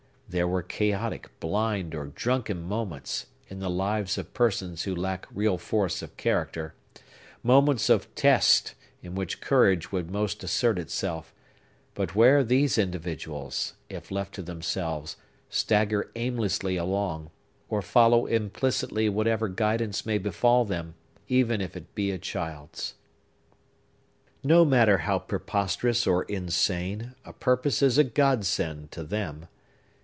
[0.33, 5.57] There are chaotic, blind, or drunken moments, in the lives of persons who lack real
[5.57, 13.73] force of character,—moments of test, in which courage would most assert itself,—but where these individuals,
[13.89, 15.17] if left to themselves,
[15.49, 17.29] stagger aimlessly along,
[17.67, 20.95] or follow implicitly whatever guidance may befall them,
[21.27, 22.93] even if it be a child's.
[24.45, 29.47] No matter how preposterous or insane, a purpose is a Godsend to them.